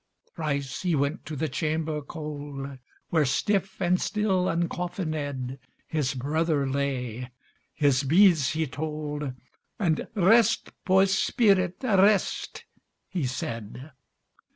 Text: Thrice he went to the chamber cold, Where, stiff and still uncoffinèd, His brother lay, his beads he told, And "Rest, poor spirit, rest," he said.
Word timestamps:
Thrice 0.35 0.81
he 0.81 0.95
went 0.95 1.27
to 1.27 1.35
the 1.35 1.47
chamber 1.47 2.01
cold, 2.01 2.79
Where, 3.09 3.23
stiff 3.23 3.79
and 3.79 4.01
still 4.01 4.45
uncoffinèd, 4.45 5.59
His 5.85 6.15
brother 6.15 6.67
lay, 6.67 7.29
his 7.75 8.01
beads 8.01 8.49
he 8.53 8.65
told, 8.65 9.31
And 9.77 10.07
"Rest, 10.15 10.71
poor 10.85 11.05
spirit, 11.05 11.75
rest," 11.83 12.65
he 13.09 13.27
said. 13.27 13.91